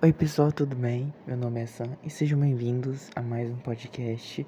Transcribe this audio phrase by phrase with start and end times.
[0.00, 1.12] Oi pessoal, tudo bem?
[1.26, 4.46] Meu nome é Sam e sejam bem-vindos a mais um podcast.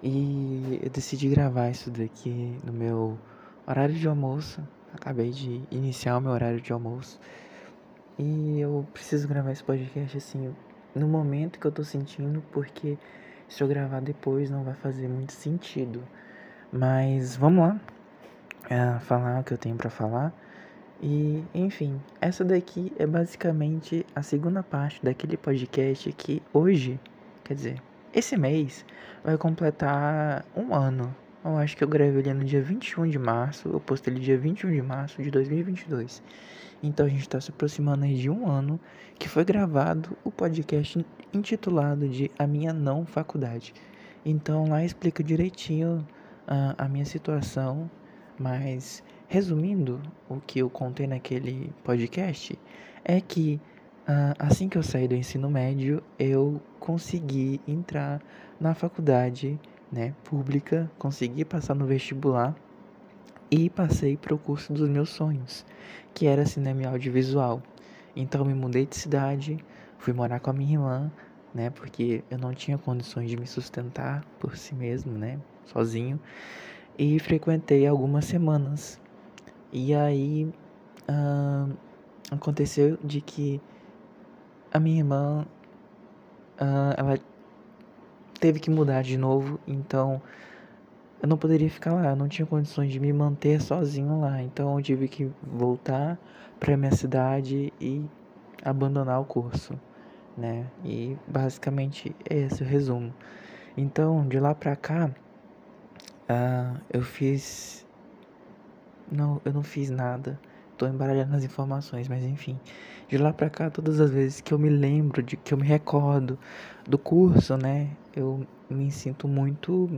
[0.00, 3.18] E eu decidi gravar isso daqui no meu
[3.66, 4.62] horário de almoço.
[4.94, 7.18] Acabei de iniciar o meu horário de almoço.
[8.16, 10.54] E eu preciso gravar esse podcast assim
[10.94, 12.96] no momento que eu tô sentindo, porque
[13.48, 16.00] se eu gravar depois não vai fazer muito sentido.
[16.70, 17.80] Mas vamos lá,
[18.70, 20.32] é, falar o que eu tenho para falar.
[21.02, 26.98] E, enfim, essa daqui é basicamente a segunda parte daquele podcast que hoje,
[27.44, 27.82] quer dizer,
[28.14, 28.84] esse mês
[29.22, 31.14] vai completar um ano.
[31.44, 34.38] Eu acho que eu gravei ele no dia 21 de março, eu postei ele dia
[34.38, 36.22] 21 de março de 2022.
[36.82, 38.80] Então a gente está se aproximando aí de um ano
[39.18, 43.74] que foi gravado o podcast intitulado de A Minha Não Faculdade.
[44.24, 46.06] Então lá explica direitinho
[46.48, 47.90] uh, a minha situação,
[48.38, 52.56] mas Resumindo, o que eu contei naquele podcast
[53.04, 53.60] é que
[54.08, 58.22] uh, assim que eu saí do ensino médio, eu consegui entrar
[58.60, 59.58] na faculdade
[59.90, 62.54] né, pública, consegui passar no vestibular
[63.50, 65.66] e passei para o curso dos meus sonhos,
[66.14, 67.60] que era cinema e audiovisual.
[68.14, 69.58] Então me mudei de cidade,
[69.98, 71.10] fui morar com a minha irmã,
[71.52, 76.20] né, porque eu não tinha condições de me sustentar por si mesmo, né, sozinho,
[76.96, 79.00] e frequentei algumas semanas
[79.72, 80.52] e aí
[81.08, 81.76] uh,
[82.30, 83.60] aconteceu de que
[84.72, 85.46] a minha irmã
[86.60, 87.18] uh, ela
[88.38, 90.20] teve que mudar de novo, então
[91.22, 94.76] eu não poderia ficar lá, eu não tinha condições de me manter sozinho lá, então
[94.76, 96.18] eu tive que voltar
[96.60, 98.04] para minha cidade e
[98.62, 99.78] abandonar o curso,
[100.36, 100.66] né?
[100.84, 103.12] E basicamente é esse o resumo.
[103.76, 105.10] Então, de lá pra cá,
[106.28, 107.85] uh, eu fiz
[109.10, 110.40] não, eu não fiz nada.
[110.76, 112.60] Tô embaralhando as informações, mas enfim.
[113.08, 115.66] De lá pra cá, todas as vezes que eu me lembro, de que eu me
[115.66, 116.38] recordo
[116.86, 117.96] do curso, né?
[118.14, 119.88] Eu me sinto muito.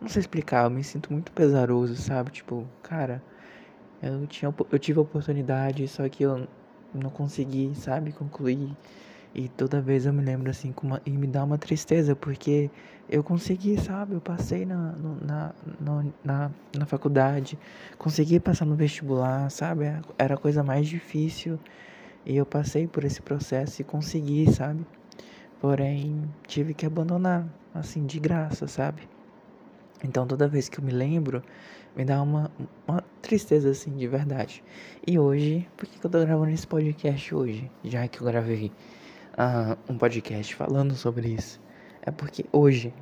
[0.00, 2.30] Não sei explicar, eu me sinto muito pesaroso, sabe?
[2.30, 3.22] Tipo, cara,
[4.02, 6.48] eu, tinha, eu tive a oportunidade, só que eu
[6.92, 8.76] não consegui, sabe, concluir.
[9.34, 12.70] E toda vez eu me lembro assim, com uma, e me dá uma tristeza, porque
[13.10, 14.14] eu consegui, sabe?
[14.14, 17.58] Eu passei na, na, na, na, na faculdade,
[17.98, 19.86] consegui passar no vestibular, sabe?
[20.16, 21.58] Era a coisa mais difícil.
[22.24, 24.86] E eu passei por esse processo e consegui, sabe?
[25.60, 27.44] Porém, tive que abandonar,
[27.74, 29.02] assim, de graça, sabe?
[30.02, 31.42] Então, toda vez que eu me lembro,
[31.96, 32.50] me dá uma,
[32.86, 34.62] uma tristeza, assim, de verdade.
[35.06, 37.70] E hoje, por que, que eu tô gravando esse podcast hoje?
[37.82, 38.70] Já que eu gravei
[39.34, 41.60] uh, um podcast falando sobre isso.
[42.02, 42.92] É porque hoje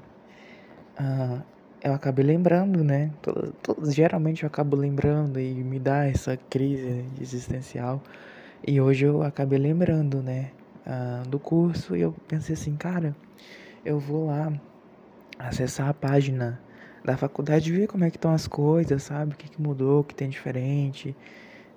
[0.99, 1.43] uh,
[1.83, 3.11] eu acabei lembrando, né?
[3.21, 8.03] Todo, todo, geralmente eu acabo lembrando e me dá essa crise existencial.
[8.67, 10.51] E hoje eu acabei lembrando, né?
[10.87, 13.15] Uh, do curso e eu pensei assim, cara,
[13.85, 14.53] eu vou lá
[15.39, 16.61] acessar a página
[17.05, 19.35] da faculdade ver como é que estão as coisas, sabe?
[19.35, 21.17] O que, que mudou, o que tem diferente,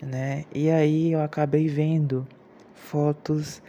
[0.02, 0.46] né?
[0.54, 2.28] E aí eu acabei vendo
[2.74, 3.62] fotos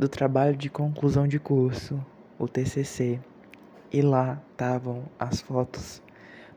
[0.00, 2.02] do trabalho de conclusão de curso,
[2.38, 3.20] o TCC,
[3.92, 6.02] e lá estavam as fotos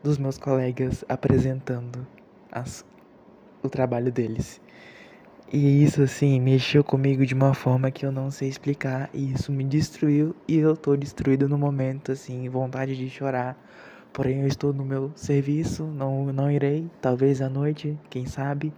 [0.02, 2.06] dos meus colegas apresentando
[2.50, 2.86] as,
[3.62, 4.62] o trabalho deles.
[5.52, 9.52] E isso assim mexeu comigo de uma forma que eu não sei explicar, e isso
[9.52, 13.62] me destruiu e eu tô destruído no momento assim, vontade de chorar.
[14.10, 18.72] Porém eu estou no meu serviço, não não irei, talvez à noite, quem sabe.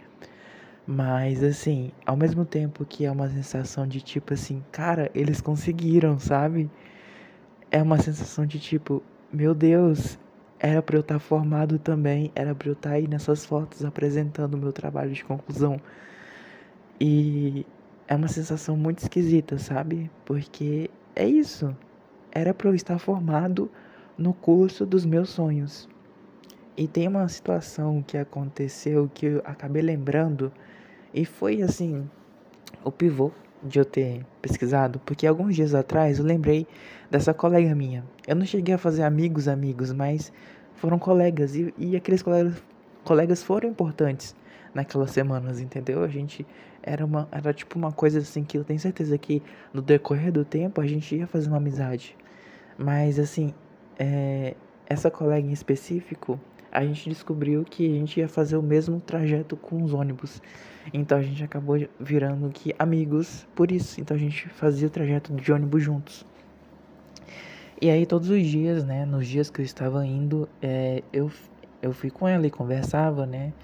[0.86, 6.18] Mas assim, ao mesmo tempo que é uma sensação de tipo assim, cara, eles conseguiram,
[6.18, 6.70] sabe?
[7.70, 9.02] É uma sensação de tipo,
[9.32, 10.16] meu Deus,
[10.60, 13.84] era para eu estar tá formado também, era para eu estar tá aí nessas fotos
[13.84, 15.80] apresentando o meu trabalho de conclusão.
[17.00, 17.66] E
[18.06, 20.08] é uma sensação muito esquisita, sabe?
[20.24, 21.76] Porque é isso.
[22.30, 23.70] Era para eu estar formado
[24.16, 25.88] no curso dos meus sonhos.
[26.76, 30.52] E tem uma situação que aconteceu que eu acabei lembrando
[31.16, 32.08] e foi assim
[32.84, 33.32] o pivô
[33.62, 36.66] de eu ter pesquisado, porque alguns dias atrás eu lembrei
[37.10, 38.04] dessa colega minha.
[38.28, 40.30] Eu não cheguei a fazer amigos, amigos, mas
[40.74, 42.62] foram colegas e, e aqueles colegas,
[43.02, 44.36] colegas foram importantes
[44.74, 46.04] naquelas semanas, entendeu?
[46.04, 46.46] A gente
[46.82, 49.42] era uma era tipo uma coisa assim que eu tenho certeza que
[49.72, 52.14] no decorrer do tempo a gente ia fazer uma amizade.
[52.76, 53.54] Mas assim,
[53.98, 54.54] é,
[54.86, 56.38] essa colega em específico,
[56.76, 60.42] a gente descobriu que a gente ia fazer o mesmo trajeto com os ônibus.
[60.92, 63.98] Então a gente acabou virando que amigos por isso.
[63.98, 66.26] Então a gente fazia o trajeto de ônibus juntos.
[67.80, 71.30] E aí todos os dias, né, nos dias que eu estava indo, é, eu,
[71.80, 73.54] eu fui com ela e conversava, né,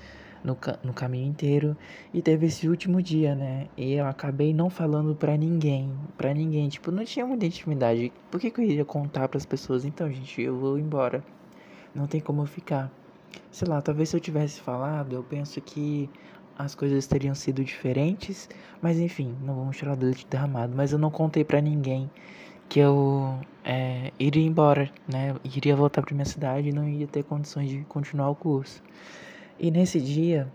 [0.43, 1.77] no, no caminho inteiro.
[2.15, 3.69] E teve esse último dia, né?
[3.77, 5.93] E eu acabei não falando pra ninguém.
[6.17, 6.67] Pra ninguém.
[6.71, 8.11] Tipo, não tinha muita intimidade.
[8.31, 9.85] Por que, que eu iria contar pras pessoas?
[9.85, 11.23] Então, gente, eu vou embora.
[11.95, 12.91] Não tem como eu ficar.
[13.51, 16.09] Sei lá, talvez se eu tivesse falado, eu penso que
[16.57, 18.49] as coisas teriam sido diferentes.
[18.81, 20.75] Mas enfim, não vamos tirar do leite derramado.
[20.77, 22.11] Mas eu não contei pra ninguém
[22.69, 25.35] que eu é, iria embora, né?
[25.45, 28.83] Iria voltar para minha cidade e não ia ter condições de continuar o curso.
[29.59, 30.51] E nesse dia,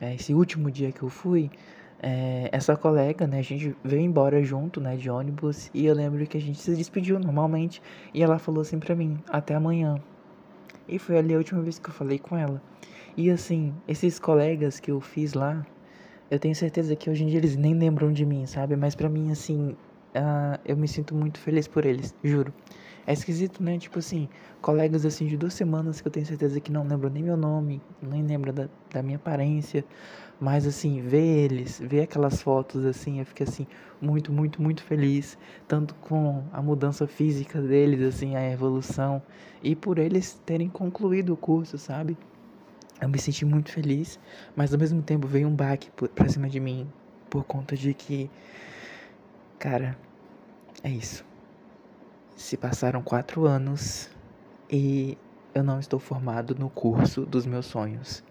[0.00, 1.50] é, esse último dia que eu fui,
[2.02, 3.38] é, essa colega, né?
[3.40, 4.96] A gente veio embora junto, né?
[4.96, 7.82] De ônibus e eu lembro que a gente se despediu normalmente
[8.14, 9.96] e ela falou assim para mim: até amanhã.
[10.90, 12.60] E foi ali a última vez que eu falei com ela.
[13.16, 15.64] E assim, esses colegas que eu fiz lá,
[16.30, 18.76] eu tenho certeza que hoje em dia eles nem lembram de mim, sabe?
[18.76, 19.70] Mas para mim, assim,
[20.16, 22.52] uh, eu me sinto muito feliz por eles, juro.
[23.06, 23.78] É esquisito, né?
[23.78, 24.28] Tipo assim,
[24.60, 27.80] colegas assim de duas semanas que eu tenho certeza que não lembram nem meu nome,
[28.02, 29.84] nem lembram da, da minha aparência.
[30.40, 33.66] Mas assim, ver eles, ver aquelas fotos assim, eu fiquei assim,
[34.00, 35.36] muito, muito, muito feliz.
[35.68, 39.22] Tanto com a mudança física deles, assim, a evolução.
[39.62, 42.16] E por eles terem concluído o curso, sabe?
[43.00, 44.18] Eu me senti muito feliz,
[44.54, 46.86] mas ao mesmo tempo veio um baque pra cima de mim
[47.30, 48.30] por conta de que
[49.60, 49.94] Cara,
[50.82, 51.29] é isso.
[52.40, 54.08] Se passaram quatro anos
[54.68, 55.16] e
[55.54, 58.24] eu não estou formado no curso dos meus sonhos.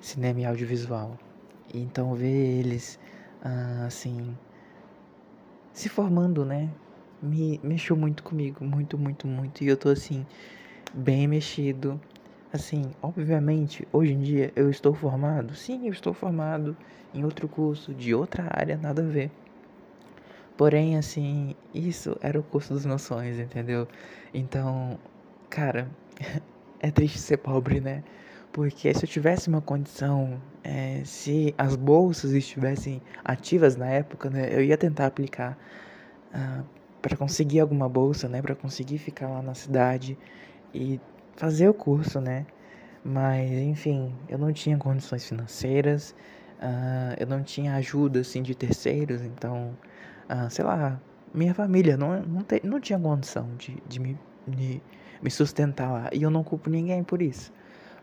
[0.00, 1.16] Cinema e audiovisual.
[1.72, 2.98] Então ver eles
[3.40, 4.36] ah, assim
[5.72, 6.68] se formando, né?
[7.22, 9.62] Me mexeu muito comigo, muito, muito, muito.
[9.62, 10.26] E eu tô assim,
[10.92, 11.98] bem mexido.
[12.52, 15.54] Assim, obviamente, hoje em dia eu estou formado.
[15.54, 16.76] Sim, eu estou formado
[17.14, 19.30] em outro curso, de outra área, nada a ver.
[20.56, 23.86] Porém, assim, isso era o curso dos meus sonhos, entendeu?
[24.32, 24.98] Então,
[25.50, 25.88] cara,
[26.80, 28.02] é triste ser pobre, né?
[28.52, 34.48] Porque se eu tivesse uma condição, é, se as bolsas estivessem ativas na época, né,
[34.50, 35.58] eu ia tentar aplicar
[36.34, 36.64] uh,
[37.02, 40.16] para conseguir alguma bolsa, né, para conseguir ficar lá na cidade
[40.72, 40.98] e
[41.36, 42.46] fazer o curso, né?
[43.04, 46.14] Mas, enfim, eu não tinha condições financeiras,
[46.58, 49.76] uh, eu não tinha ajuda, assim, de terceiros, então
[50.28, 51.00] ah, sei lá,
[51.34, 54.80] minha família não, não, te, não tinha condição de, de, me, de
[55.22, 56.10] me sustentar lá.
[56.12, 57.52] E eu não culpo ninguém por isso.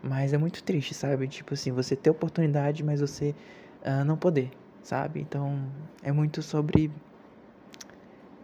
[0.02, 1.26] Mas é muito triste, sabe?
[1.28, 3.34] Tipo assim, você ter oportunidade, mas você
[3.82, 4.50] uh, não poder,
[4.82, 5.20] sabe?
[5.20, 5.58] Então,
[6.02, 6.90] é muito sobre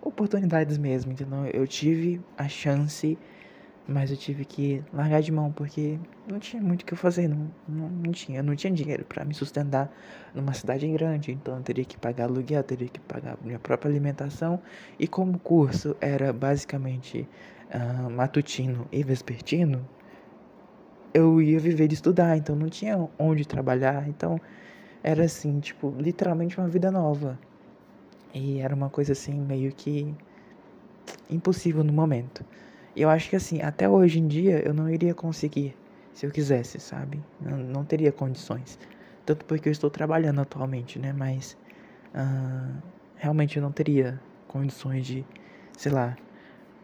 [0.00, 1.46] oportunidades mesmo, entendeu?
[1.46, 3.18] Eu tive a chance
[3.90, 5.98] mas eu tive que largar de mão porque
[6.30, 9.24] não tinha muito o que fazer, não, não, não tinha, eu não tinha dinheiro para
[9.24, 9.92] me sustentar
[10.32, 14.62] numa cidade grande, então eu teria que pagar aluguel, teria que pagar minha própria alimentação
[14.98, 17.28] e como o curso era basicamente
[17.74, 19.84] uh, matutino e vespertino,
[21.12, 24.40] eu ia viver de estudar, então não tinha onde trabalhar, então
[25.02, 27.36] era assim, tipo, literalmente uma vida nova.
[28.32, 30.14] E era uma coisa assim meio que
[31.28, 32.44] impossível no momento.
[32.96, 35.76] Eu acho que assim, até hoje em dia eu não iria conseguir
[36.12, 37.22] se eu quisesse, sabe?
[37.40, 38.78] Não, não teria condições.
[39.24, 41.12] Tanto porque eu estou trabalhando atualmente, né?
[41.12, 41.56] Mas
[42.14, 42.82] uh,
[43.16, 45.24] realmente eu não teria condições de,
[45.76, 46.16] sei lá,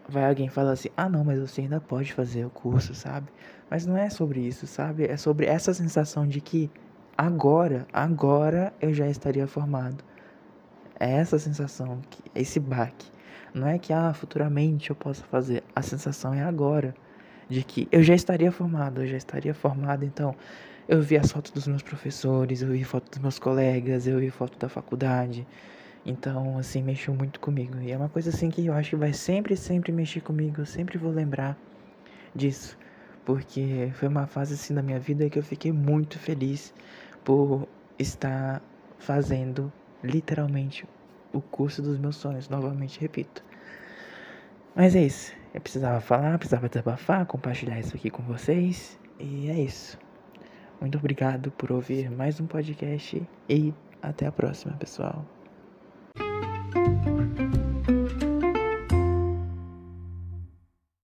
[0.09, 3.29] vai alguém falar assim: ah, não, mas você ainda pode fazer o curso, sabe?
[3.69, 5.05] Mas não é sobre isso, sabe?
[5.05, 6.71] É sobre essa sensação de que
[7.17, 10.05] agora, agora eu já estaria formado.
[10.99, 12.01] É essa sensação,
[12.35, 13.07] esse baque.
[13.57, 15.65] Não é que ah, futuramente eu possa fazer.
[15.75, 16.95] A sensação é agora
[17.49, 20.37] de que eu já estaria formado, eu já estaria formado, então
[20.87, 24.29] eu vi as fotos dos meus professores, eu vi foto dos meus colegas, eu vi
[24.29, 25.47] foto da faculdade.
[26.05, 27.79] Então, assim, mexeu muito comigo.
[27.81, 30.61] E é uma coisa assim que eu acho que vai sempre, sempre mexer comigo.
[30.61, 31.57] Eu sempre vou lembrar
[32.35, 32.77] disso.
[33.25, 36.75] Porque foi uma fase assim da minha vida que eu fiquei muito feliz
[37.25, 37.67] por
[37.99, 38.63] estar
[38.99, 39.73] fazendo
[40.05, 40.87] literalmente
[41.37, 43.45] o curso dos meus sonhos, novamente repito.
[44.75, 45.33] Mas é isso.
[45.55, 48.99] Eu precisava falar, precisava desabafar, compartilhar isso aqui com vocês.
[49.19, 49.99] E é isso.
[50.81, 55.25] Muito obrigado por ouvir mais um podcast e até a próxima, pessoal.